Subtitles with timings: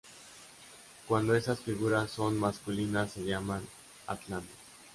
[1.07, 3.61] Cuando esas figuras son masculinas se llaman
[4.07, 4.55] atlantes.